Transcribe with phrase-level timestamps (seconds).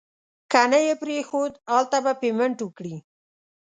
[0.51, 2.95] که نه یې پرېښود هلته به پیمنټ وکړي.